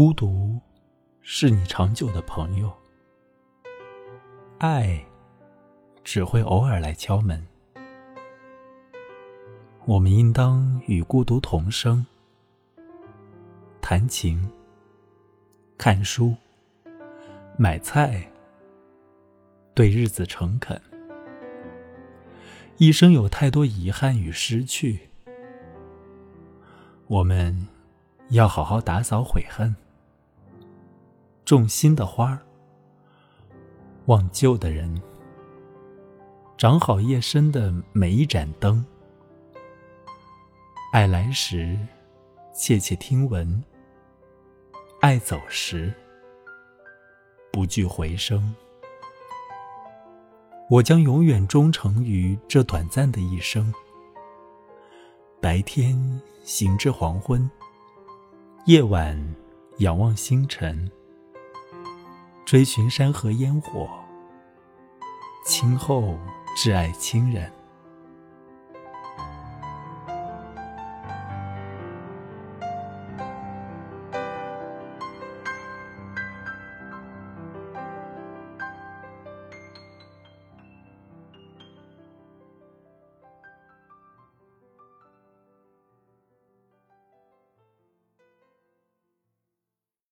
[0.00, 0.58] 孤独
[1.20, 2.72] 是你长久的朋友，
[4.56, 5.04] 爱
[6.02, 7.46] 只会偶尔来敲门。
[9.84, 12.06] 我们应当与孤独同生，
[13.82, 14.50] 弹琴、
[15.76, 16.34] 看书、
[17.58, 18.26] 买菜，
[19.74, 20.80] 对日子诚恳。
[22.78, 25.10] 一生有太多遗憾与失去，
[27.06, 27.68] 我们
[28.30, 29.76] 要好好打扫悔恨。
[31.50, 32.38] 种新的花儿，
[34.06, 35.02] 忘旧的人，
[36.56, 38.86] 长好夜深的每一盏灯。
[40.92, 41.76] 爱来时，
[42.54, 43.60] 窃窃听闻；
[45.00, 45.92] 爱走时，
[47.50, 48.54] 不惧回声。
[50.70, 53.74] 我将永远忠诚于这短暂的一生。
[55.40, 55.98] 白天
[56.44, 57.50] 行至黄昏，
[58.66, 59.34] 夜晚
[59.78, 60.88] 仰望星辰。
[62.50, 63.88] 追寻山河烟火，
[65.46, 66.18] 亲后
[66.56, 67.48] 挚爱亲人。